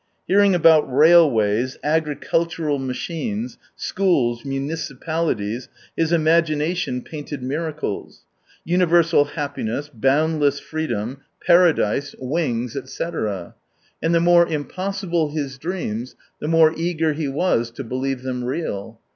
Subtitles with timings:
[0.27, 8.25] Hearing about railways, agricultural machines, schools, municipalities, his imagi nation painted miracles:
[8.65, 13.55] universal happi ness, boundless freedom, paradise, wings, 39 etc.
[14.01, 18.99] And the more impossible his dreams, the more eager he was to believe them real.